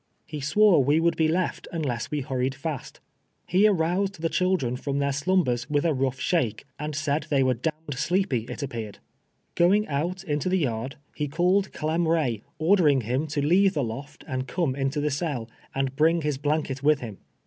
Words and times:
He 0.25 0.41
swore 0.41 0.83
we 0.83 0.99
would 0.99 1.15
be 1.15 1.27
left 1.27 1.67
unless 1.71 2.09
we 2.09 2.21
hurried 2.21 2.55
fast. 2.55 2.99
He 3.45 3.67
aroused 3.67 4.19
tlie 4.19 4.31
chihlren 4.31 4.75
from 4.79 4.97
their 4.97 5.11
slumbers 5.13 5.65
v»ilii 5.65 5.91
a 5.91 5.93
rougli 5.93 6.19
shake, 6.19 6.65
and 6.79 6.95
said 6.95 7.27
tliey 7.29 7.43
were 7.43 7.53
d— 7.53 7.69
d 7.91 7.97
sleepy, 7.97 8.45
it 8.49 8.63
appeared. 8.63 8.97
Going 9.53 9.87
out 9.87 10.23
into 10.23 10.49
the 10.49 10.57
yard, 10.57 10.95
lie 11.19 11.27
called 11.27 11.71
Clem 11.71 12.07
Ray, 12.07 12.41
ordering 12.57 13.01
him 13.01 13.27
to 13.27 13.45
leave 13.45 13.75
the 13.75 13.83
loft 13.83 14.23
and 14.27 14.47
come 14.47 14.75
into 14.75 14.99
the 14.99 15.11
cell, 15.11 15.47
and 15.75 15.95
bring 15.95 16.23
his 16.23 16.39
blanket 16.39 16.81
with 16.81 17.01
him. 17.01 17.19